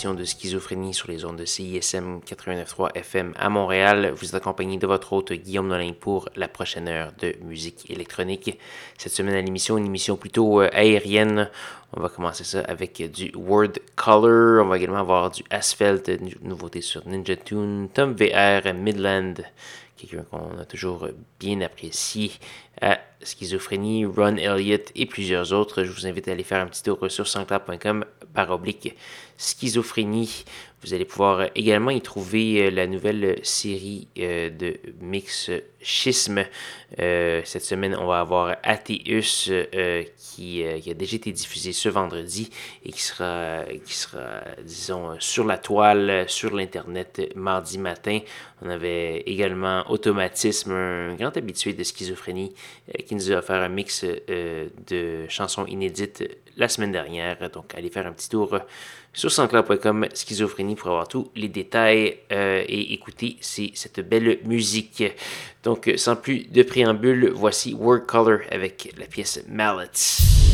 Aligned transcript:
De 0.00 0.24
Schizophrénie 0.24 0.94
sur 0.94 1.10
les 1.10 1.26
ondes 1.26 1.36
de 1.36 1.44
CISM 1.44 2.20
89.3 2.20 2.92
FM 2.94 3.34
à 3.38 3.50
Montréal. 3.50 4.14
Vous 4.16 4.24
êtes 4.28 4.34
accompagné 4.34 4.78
de 4.78 4.86
votre 4.86 5.12
hôte 5.12 5.34
Guillaume 5.34 5.68
Nolin 5.68 5.92
pour 5.92 6.30
la 6.36 6.48
prochaine 6.48 6.88
heure 6.88 7.12
de 7.20 7.34
musique 7.42 7.90
électronique. 7.90 8.58
Cette 8.96 9.12
semaine 9.12 9.34
à 9.34 9.42
l'émission, 9.42 9.76
une 9.76 9.84
émission 9.84 10.16
plutôt 10.16 10.62
euh, 10.62 10.70
aérienne. 10.72 11.50
On 11.94 12.00
va 12.00 12.08
commencer 12.08 12.44
ça 12.44 12.60
avec 12.60 13.10
du 13.12 13.30
Word 13.36 13.74
Color. 13.94 14.64
On 14.64 14.68
va 14.68 14.78
également 14.78 15.00
avoir 15.00 15.30
du 15.30 15.42
Asphalt, 15.50 16.10
nouveauté 16.40 16.80
sur 16.80 17.06
Ninja 17.06 17.36
Tune, 17.36 17.90
Tom 17.92 18.14
VR, 18.14 18.72
Midland, 18.72 19.34
quelqu'un 20.00 20.24
qu'on 20.24 20.58
a 20.58 20.64
toujours 20.64 21.08
bien 21.38 21.60
apprécié 21.60 22.32
à 22.80 23.00
Schizophrénie, 23.22 24.06
Ron 24.06 24.36
Elliott 24.36 24.90
et 24.94 25.06
plusieurs 25.06 25.52
autres. 25.52 25.84
Je 25.84 25.90
vous 25.92 26.06
invite 26.06 26.28
à 26.28 26.32
aller 26.32 26.44
faire 26.44 26.62
un 26.62 26.66
petit 26.66 26.82
tour 26.82 26.98
sur 27.10 27.26
sanscloud.com 27.26 28.04
par 28.32 28.50
oblique 28.50 28.96
schizophrénie. 29.36 30.44
Vous 30.82 30.94
allez 30.94 31.04
pouvoir 31.04 31.48
également 31.54 31.90
y 31.90 32.00
trouver 32.00 32.66
euh, 32.66 32.70
la 32.70 32.86
nouvelle 32.86 33.38
série 33.42 34.08
euh, 34.18 34.48
de 34.48 34.78
mix 35.00 35.50
schisme. 35.82 36.44
Euh, 36.98 37.42
cette 37.44 37.64
semaine, 37.64 37.94
on 37.96 38.06
va 38.06 38.20
avoir 38.20 38.56
Athéus 38.62 39.50
qui, 40.34 40.64
a 40.64 40.94
déjà 40.94 41.16
été 41.16 41.32
diffusé 41.32 41.72
ce 41.72 41.88
vendredi 41.88 42.50
et 42.84 42.92
qui 42.92 43.02
sera, 43.02 43.64
qui 43.84 43.94
sera 43.94 44.42
disons, 44.62 45.16
sur 45.18 45.44
la 45.44 45.58
toile, 45.58 46.24
sur 46.28 46.54
l'Internet 46.54 47.32
mardi 47.34 47.78
matin. 47.78 48.20
On 48.62 48.70
avait 48.70 49.20
également 49.20 49.90
Automatisme, 49.90 50.72
un 50.72 51.14
grand 51.14 51.36
habitué 51.36 51.72
de 51.72 51.82
schizophrénie, 51.82 52.54
qui 53.06 53.14
nous 53.14 53.32
a 53.32 53.36
offert 53.36 53.62
un 53.62 53.68
mix 53.68 54.04
de 54.04 55.26
chansons 55.28 55.66
inédites 55.66 56.24
la 56.56 56.68
semaine 56.68 56.92
dernière. 56.92 57.50
Donc, 57.50 57.74
allez 57.74 57.90
faire 57.90 58.06
un 58.06 58.12
petit 58.12 58.28
tour 58.28 58.58
sur 59.12 59.30
sanscloud.com 59.30 60.06
schizophrénie 60.14 60.76
pour 60.76 60.90
avoir 60.90 61.08
tous 61.08 61.30
les 61.34 61.48
détails 61.48 62.18
euh, 62.32 62.62
et 62.66 62.92
écouter 62.92 63.36
cette 63.40 64.00
belle 64.08 64.38
musique. 64.44 65.04
Donc, 65.62 65.90
sans 65.96 66.16
plus 66.16 66.50
de 66.50 66.62
préambule, 66.62 67.32
voici 67.34 67.74
Word 67.74 68.06
Color 68.06 68.40
avec 68.50 68.94
la 68.98 69.06
pièce 69.06 69.42
Mallet. 69.48 70.49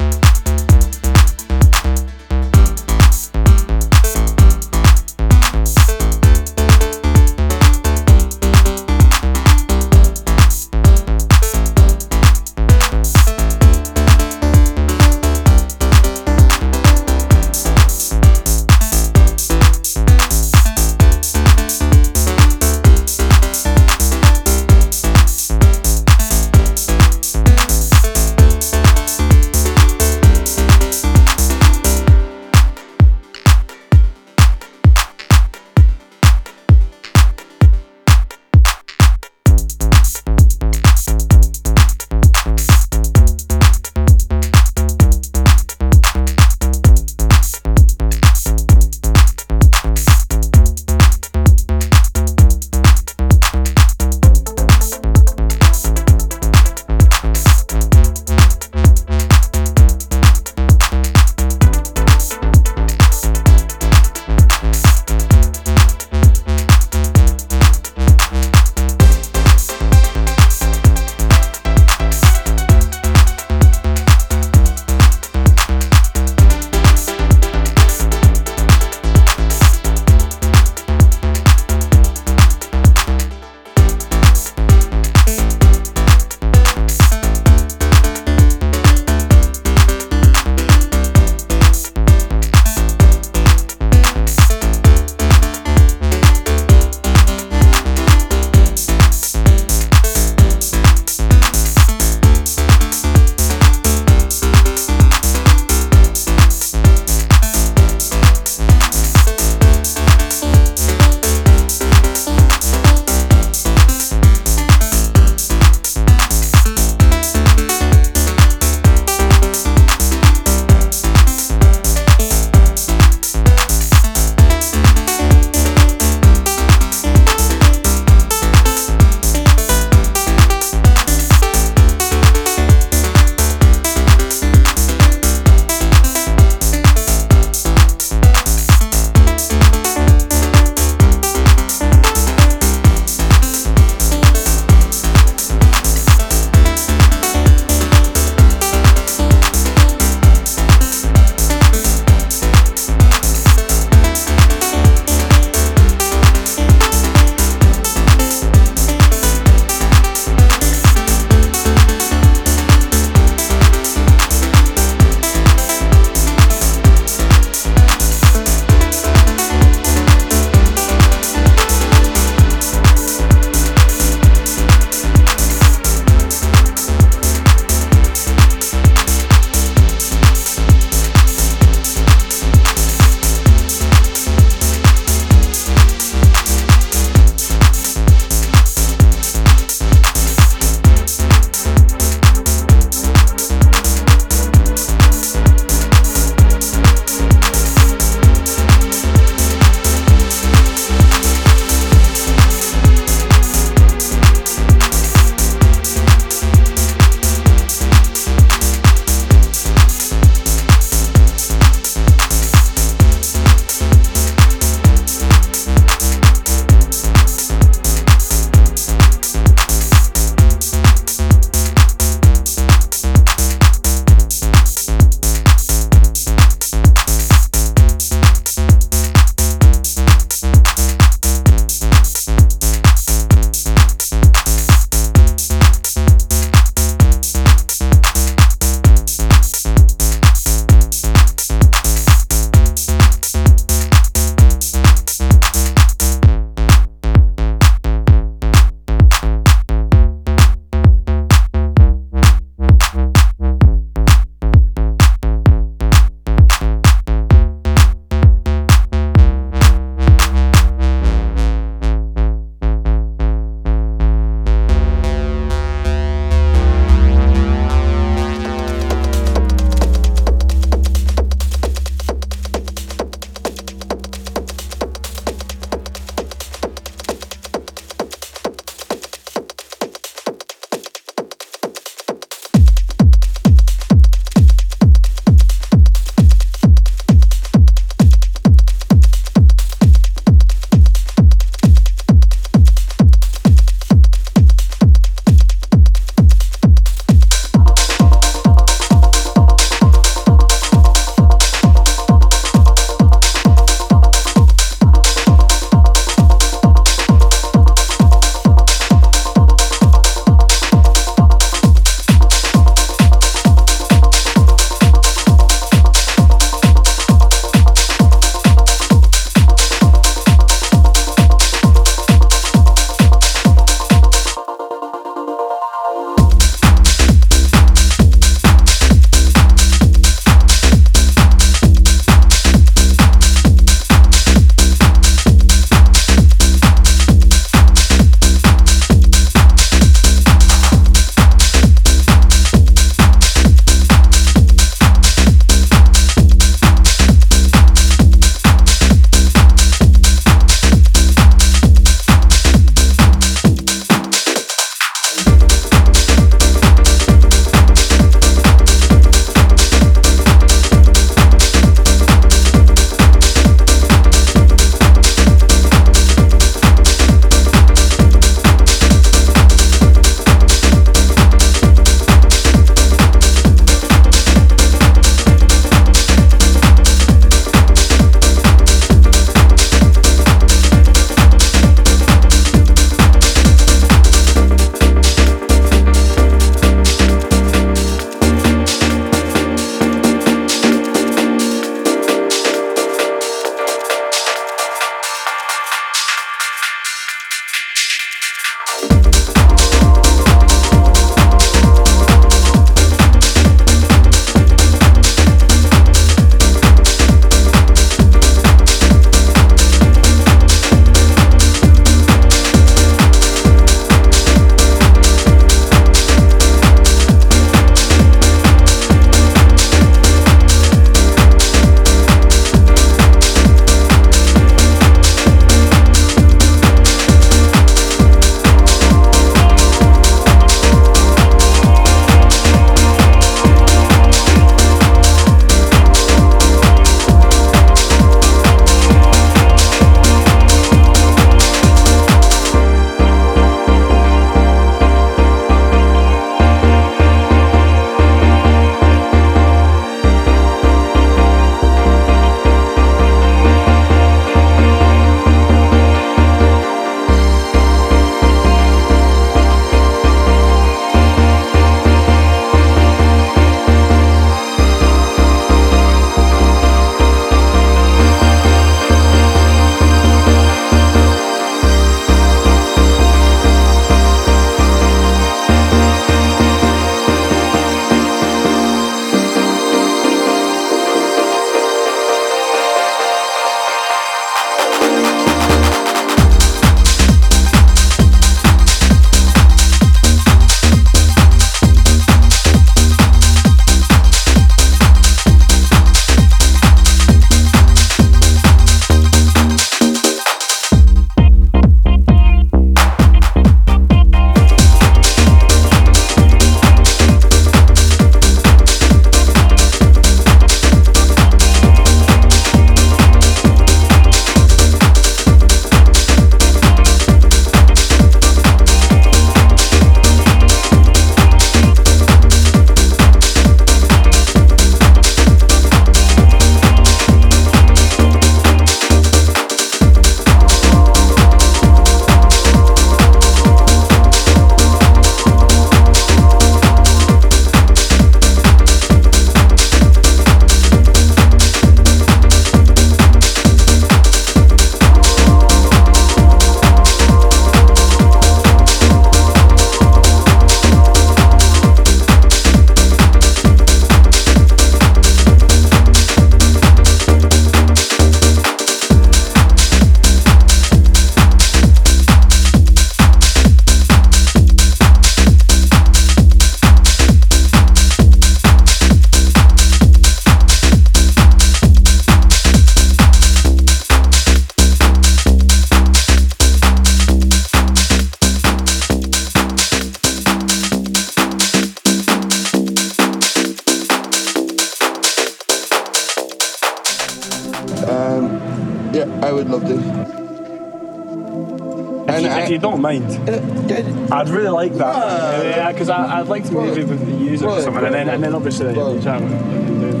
I'd 594.12 594.28
really 594.28 594.48
like 594.48 594.74
that. 594.74 595.44
Yeah, 595.44 595.72
because 595.72 595.88
I'd 595.88 596.28
like 596.28 596.44
to 596.44 596.52
maybe 596.52 596.80
use 597.24 597.42
it 597.42 597.44
for 597.44 597.60
something, 597.62 597.84
and 597.84 597.94
then, 597.94 598.08
and 598.08 598.22
then 598.22 598.34
obviously 598.34 598.68
you 598.68 599.00
chat 599.02 599.20
doing 599.20 600.00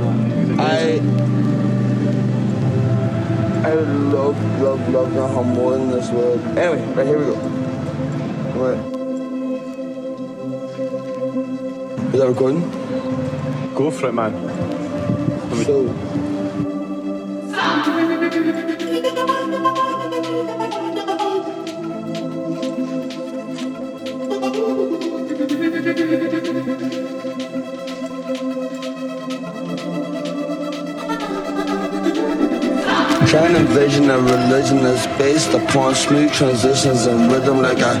that. 0.56 0.60
I. 0.60 1.00
I 3.60 3.74
would 3.74 3.88
love, 3.88 4.36
love, 4.60 4.88
love 4.88 5.12
nothing 5.12 5.54
more 5.54 5.72
than 5.72 5.90
this 5.90 6.10
world. 6.10 6.40
Anyway, 6.58 6.82
right 6.94 7.06
here 7.06 7.18
we 7.18 7.24
go. 7.26 7.34
Right. 8.56 8.80
Is 12.12 12.18
that 12.20 12.28
recording? 12.28 12.62
Go 13.74 13.90
for 13.90 14.08
it, 14.08 14.14
man. 14.14 14.32
So. 15.64 15.88
Try 33.30 33.46
and 33.46 33.58
envision 33.58 34.10
a 34.10 34.18
religion 34.18 34.82
that's 34.82 35.06
based 35.16 35.52
upon 35.52 35.94
smooth 35.94 36.32
transitions 36.32 37.06
and 37.06 37.30
rhythm 37.30 37.62
like 37.62 37.78
a 37.78 37.94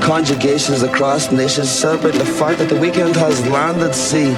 conjugations 0.00 0.84
across 0.84 1.32
nations. 1.32 1.68
Celebrate 1.68 2.14
the 2.14 2.24
fact 2.24 2.58
that 2.58 2.68
the 2.68 2.78
weekend 2.78 3.16
has 3.16 3.44
landed 3.48 3.92
sea. 3.96 4.28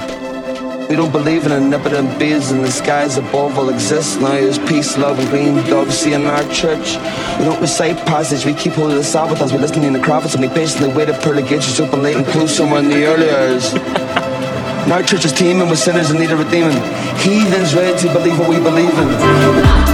We 0.89 0.95
don't 0.95 1.11
believe 1.11 1.45
in 1.45 1.51
omnipotent 1.51 2.17
beings 2.17 2.49
in 2.49 2.63
the 2.63 2.71
skies 2.71 3.17
above 3.17 3.57
will 3.57 3.69
exist. 3.69 4.19
Now 4.21 4.29
there's 4.29 4.57
peace, 4.57 4.97
love, 4.97 5.19
and 5.19 5.29
green 5.29 5.53
doves. 5.69 5.95
See 5.95 6.13
in 6.13 6.25
our 6.25 6.41
church, 6.51 6.97
we 7.37 7.45
don't 7.45 7.61
recite 7.61 7.97
passage. 8.07 8.43
We 8.43 8.55
keep 8.55 8.73
hold 8.73 8.89
of 8.89 8.97
the 8.97 9.03
Sabbath 9.03 9.41
as 9.43 9.53
we 9.53 9.59
listen 9.59 9.83
in 9.83 9.93
the 9.93 9.99
prophets, 9.99 10.33
and 10.33 10.41
we 10.41 10.49
patiently 10.49 10.91
wait 10.95 11.09
at 11.09 11.21
pearly 11.21 11.43
gates 11.43 11.79
open 11.79 12.01
late 12.01 12.15
and 12.15 12.25
close 12.25 12.57
somewhere 12.57 12.79
in 12.79 12.89
the 12.89 13.05
early 13.05 13.29
hours. 13.29 13.71
And 13.75 14.91
our 14.91 15.03
church 15.03 15.25
is 15.25 15.31
teeming 15.31 15.69
with 15.69 15.77
sinners 15.77 16.09
in 16.09 16.17
need 16.17 16.31
of 16.31 16.39
redeeming. 16.39 16.81
Heathens 17.21 17.75
ready 17.75 17.95
to 17.99 18.11
believe 18.13 18.39
what 18.39 18.49
we 18.49 18.57
believe 18.57 18.97
in. 18.97 19.88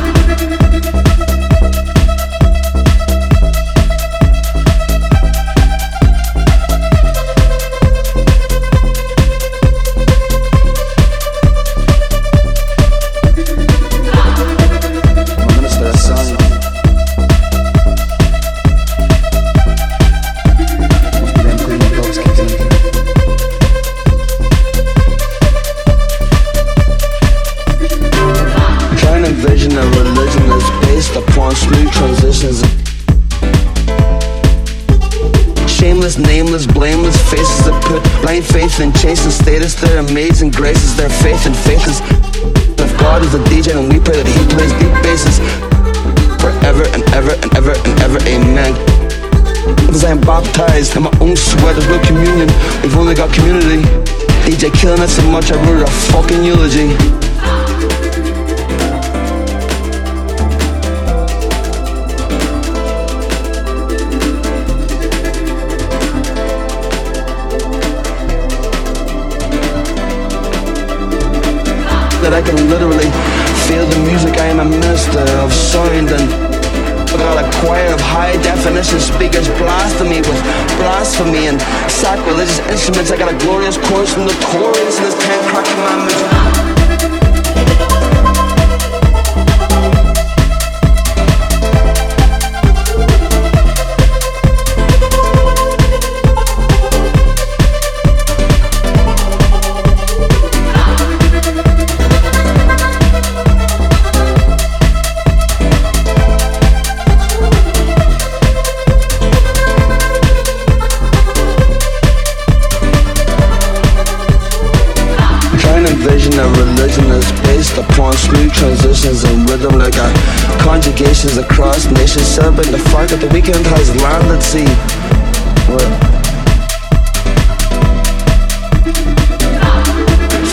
Conjugations 120.66 121.38
across 121.38 121.86
nations 121.92 122.26
Celebrating 122.26 122.72
the 122.72 122.86
fact 122.90 123.12
that 123.12 123.22
the 123.22 123.30
weekend 123.30 123.62
has 123.78 123.94
landed 124.02 124.42
sea 124.42 124.66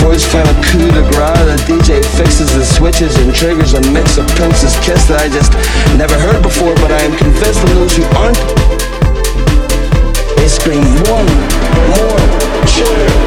Voice 0.05 0.27
final 0.29 0.53
coup 0.62 0.91
de 0.93 1.03
grace 1.11 1.45
The 1.49 1.57
DJ 1.65 2.05
fixes 2.17 2.53
the 2.55 2.65
switches 2.65 3.17
and 3.17 3.35
triggers 3.35 3.75
a 3.75 3.81
mix 3.91 4.19
of 4.19 4.29
Prince's 4.37 4.77
Kiss 4.85 5.09
That 5.09 5.25
I 5.25 5.29
just 5.33 5.53
never 5.97 6.15
heard 6.15 6.43
before 6.43 6.75
But 6.77 6.93
I 6.93 7.01
am 7.03 7.17
convinced 7.17 7.61
that 7.65 7.73
those 7.73 7.97
who 7.97 8.05
aren't. 8.21 8.38
They 10.37 10.49
scream 10.49 10.85
one 11.09 11.29
more 11.97 12.67
cheer 12.69 13.21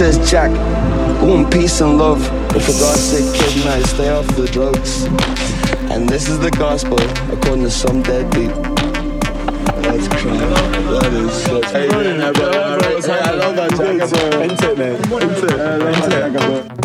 says 0.00 0.30
Jack, 0.30 0.50
go 1.20 1.34
in 1.36 1.50
peace 1.50 1.82
and 1.82 1.98
love. 1.98 2.20
But 2.54 2.62
for 2.62 2.72
God's 2.72 3.02
sake, 3.02 3.34
kid, 3.34 3.64
man, 3.66 3.84
stay 3.84 4.08
off 4.08 4.26
the 4.28 4.46
drugs. 4.46 5.04
And 5.92 6.08
this 6.08 6.26
is 6.26 6.38
the 6.38 6.50
gospel 6.50 6.98
according 7.30 7.64
to 7.64 7.70
some 7.70 8.00
deadbeat. 8.00 8.48
That's 9.82 10.08
crazy. 10.08 10.38
That 10.88 11.12
is 11.12 11.44
so. 11.44 11.60
Hey, 11.64 11.88
it. 14.80 15.00
Into 15.20 16.72
it. 16.72 16.79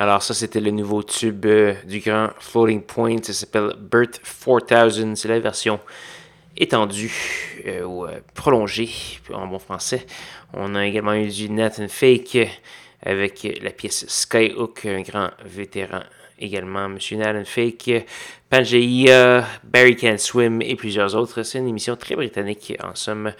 Alors 0.00 0.22
ça, 0.22 0.32
c'était 0.32 0.60
le 0.60 0.70
nouveau 0.70 1.02
tube 1.02 1.44
euh, 1.46 1.74
du 1.84 1.98
grand 1.98 2.28
Floating 2.38 2.82
Point. 2.82 3.16
Ça 3.20 3.32
s'appelle 3.32 3.74
Birth 3.76 4.20
4000. 4.22 5.16
C'est 5.16 5.26
la 5.26 5.40
version 5.40 5.80
étendue 6.56 7.12
euh, 7.66 7.82
ou 7.82 8.06
euh, 8.06 8.20
prolongée 8.32 8.90
en 9.34 9.48
bon 9.48 9.58
français. 9.58 10.06
On 10.52 10.76
a 10.76 10.86
également 10.86 11.14
eu 11.14 11.26
du 11.26 11.50
Nathan 11.50 11.88
Fake 11.88 12.38
avec 13.04 13.58
la 13.60 13.70
pièce 13.70 14.06
Skyhook, 14.06 14.86
un 14.86 15.00
grand 15.00 15.30
vétéran 15.44 16.02
également, 16.38 16.86
M. 16.86 16.98
Nathan 17.12 17.44
Fake, 17.44 18.06
Pangea, 18.50 19.44
Barry 19.64 19.96
Can 19.96 20.16
Swim 20.18 20.62
et 20.62 20.74
plusieurs 20.74 21.14
autres. 21.14 21.42
C'est 21.42 21.58
une 21.58 21.68
émission 21.68 21.96
très 21.96 22.16
britannique 22.16 22.74
en 22.82 22.94
somme. 22.94 23.32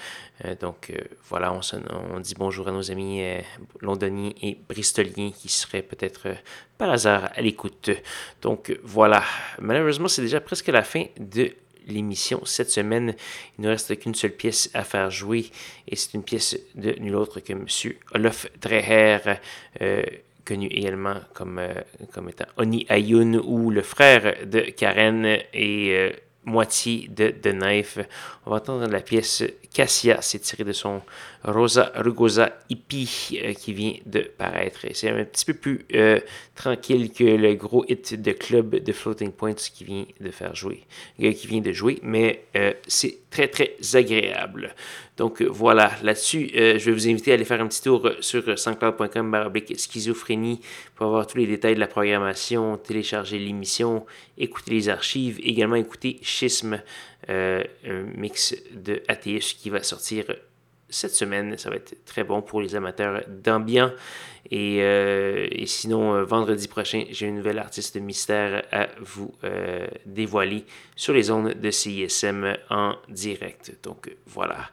Euh, 0.44 0.54
donc 0.60 0.90
euh, 0.90 0.98
voilà, 1.28 1.52
on, 1.52 2.20
dit 2.20 2.34
bonjour 2.38 2.68
à 2.68 2.72
nos 2.72 2.90
amis 2.90 3.22
euh, 3.22 3.40
londoniens 3.80 4.32
et 4.42 4.56
bristoliens 4.68 5.30
qui 5.30 5.48
seraient 5.48 5.82
peut-être 5.82 6.28
par 6.76 6.90
hasard 6.90 7.30
à 7.34 7.40
l'écoute. 7.40 7.90
Donc 8.42 8.76
voilà, 8.84 9.24
malheureusement 9.58 10.08
c'est 10.08 10.22
déjà 10.22 10.40
presque 10.40 10.68
la 10.68 10.82
fin 10.82 11.04
de 11.18 11.52
l'émission 11.86 12.44
cette 12.44 12.70
semaine. 12.70 13.14
Il 13.58 13.62
ne 13.62 13.70
reste 13.70 13.98
qu'une 13.98 14.14
seule 14.14 14.32
pièce 14.32 14.70
à 14.74 14.84
faire 14.84 15.10
jouer 15.10 15.46
et 15.88 15.96
c'est 15.96 16.14
une 16.14 16.22
pièce 16.22 16.58
de 16.74 16.92
nul 17.00 17.16
autre 17.16 17.40
que 17.40 17.52
M. 17.52 17.66
Olof 18.14 18.46
Dreher 18.60 19.38
connu 20.48 20.68
également 20.68 21.16
comme, 21.34 21.60
comme 22.12 22.30
étant 22.30 22.46
Oni 22.56 22.86
Ayun 22.88 23.34
ou 23.44 23.70
le 23.70 23.82
frère 23.82 24.46
de 24.46 24.60
Karen 24.60 25.26
et 25.52 26.12
moitié 26.44 27.08
de 27.08 27.28
The 27.28 27.52
Knife. 27.52 27.98
On 28.46 28.50
va 28.50 28.56
entendre 28.56 28.86
la 28.88 29.00
pièce 29.00 29.44
Cassia, 29.72 30.18
c'est 30.22 30.38
tiré 30.38 30.64
de 30.64 30.72
son 30.72 31.02
Rosa 31.44 31.92
Rugosa 31.94 32.58
Hippie 32.68 33.40
euh, 33.42 33.52
qui 33.52 33.72
vient 33.72 33.94
de 34.06 34.20
paraître. 34.20 34.80
C'est 34.92 35.10
un 35.10 35.24
petit 35.24 35.44
peu 35.44 35.54
plus 35.54 35.86
euh, 35.94 36.20
tranquille 36.54 37.12
que 37.12 37.24
le 37.24 37.54
gros 37.54 37.84
hit 37.88 38.20
de 38.20 38.32
club 38.32 38.76
de 38.76 38.92
Floating 38.92 39.32
Points 39.32 39.54
qui 39.54 39.84
vient 39.84 40.04
de 40.20 40.30
faire 40.30 40.54
jouer, 40.54 40.82
euh, 41.22 41.32
qui 41.32 41.46
vient 41.46 41.60
de 41.60 41.72
jouer, 41.72 42.00
mais 42.02 42.44
c'est 42.86 43.18
très 43.30 43.48
très 43.48 43.76
agréable. 43.94 44.74
Donc 45.16 45.42
voilà, 45.42 45.92
là-dessus, 46.02 46.50
je 46.54 46.78
vais 46.78 46.92
vous 46.92 47.08
inviter 47.08 47.32
à 47.32 47.34
aller 47.34 47.44
faire 47.44 47.60
un 47.60 47.66
petit 47.66 47.82
tour 47.82 48.10
sur 48.20 48.58
sanscloud.com 48.58 49.52
schizophrénie 49.76 50.60
pour 50.94 51.06
avoir 51.06 51.26
tous 51.26 51.38
les 51.38 51.46
détails 51.46 51.74
de 51.74 51.80
la 51.80 51.86
programmation, 51.86 52.76
télécharger 52.76 53.38
l'émission, 53.38 54.06
écouter 54.38 54.72
les 54.72 54.88
archives, 54.88 55.38
également 55.42 55.76
écouter 55.76 56.18
Schisme, 56.22 56.82
un 57.28 57.62
mix 58.16 58.54
de 58.72 59.02
ATS 59.08 59.54
qui 59.54 59.70
va 59.70 59.82
sortir 59.82 60.24
cette 60.88 61.14
semaine. 61.14 61.56
Ça 61.58 61.70
va 61.70 61.76
être 61.76 62.04
très 62.04 62.24
bon 62.24 62.42
pour 62.42 62.60
les 62.60 62.74
amateurs 62.74 63.22
d'ambiance. 63.28 63.92
Et, 64.50 64.82
euh, 64.82 65.46
sinon, 65.66 66.14
euh, 66.14 66.24
vendredi 66.24 66.68
prochain, 66.68 67.04
j'ai 67.10 67.26
une 67.26 67.36
nouvelle 67.36 67.58
artiste 67.58 67.96
mystère 68.00 68.64
à 68.72 68.88
vous 69.00 69.34
euh, 69.44 69.86
dévoiler 70.06 70.64
sur 70.96 71.12
les 71.12 71.30
ondes 71.30 71.52
de 71.52 71.70
CISM 71.70 72.54
en 72.70 72.94
direct. 73.08 73.76
Donc 73.82 74.10
voilà. 74.26 74.70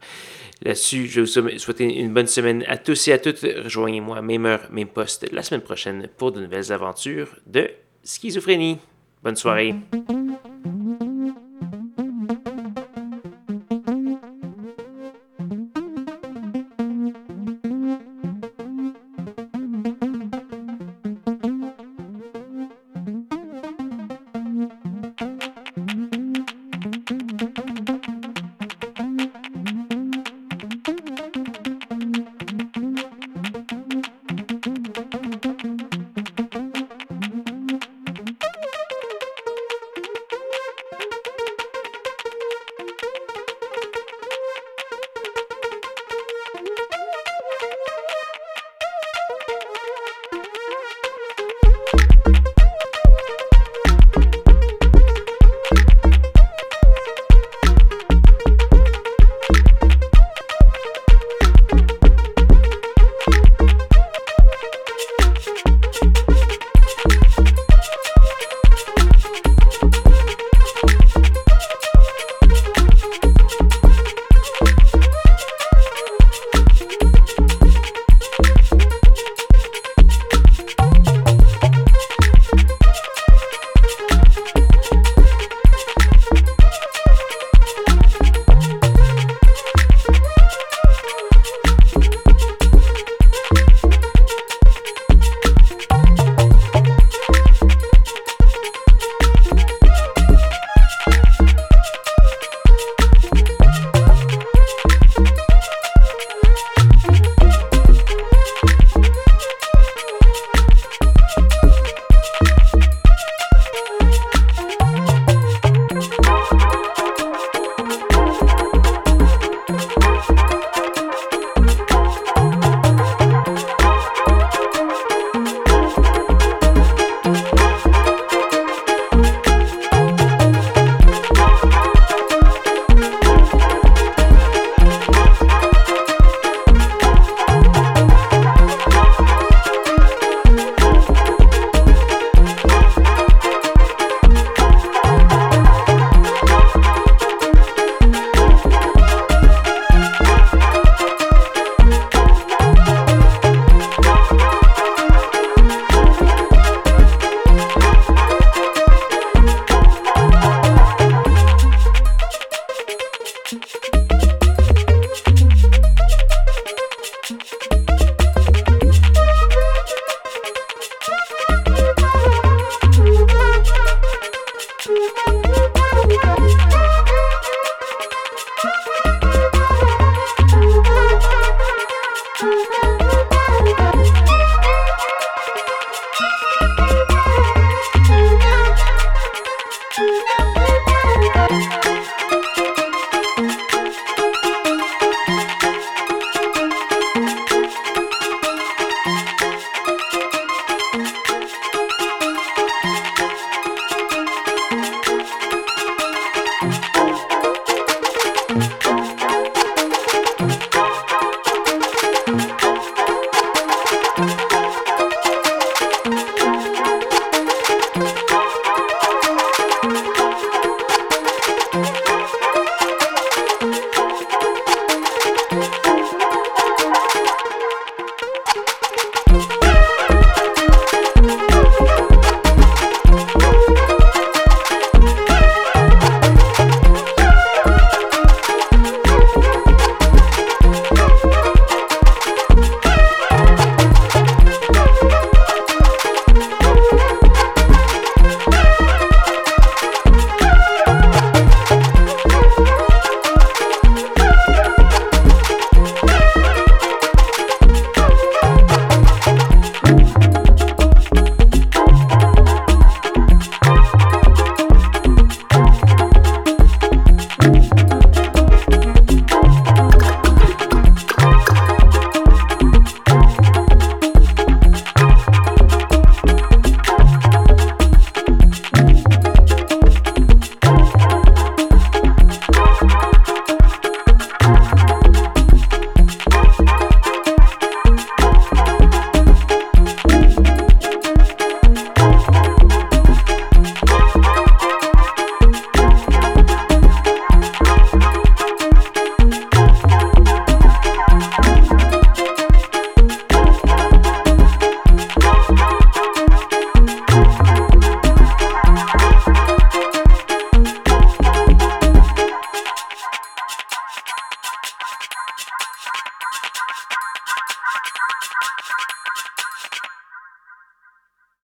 Là-dessus, 0.62 1.06
je 1.06 1.20
vous 1.20 1.26
souhaite 1.58 1.80
une 1.80 2.14
bonne 2.14 2.26
semaine 2.26 2.64
à 2.68 2.78
tous 2.78 3.08
et 3.08 3.12
à 3.12 3.18
toutes. 3.18 3.40
Rejoignez-moi, 3.40 4.22
même 4.22 4.46
heure, 4.46 4.66
même 4.70 4.88
poste, 4.88 5.30
la 5.30 5.42
semaine 5.42 5.62
prochaine 5.62 6.08
pour 6.16 6.32
de 6.32 6.40
nouvelles 6.40 6.72
aventures 6.72 7.36
de 7.46 7.68
schizophrénie. 8.02 8.78
Bonne 9.22 9.36
soirée. 9.36 9.74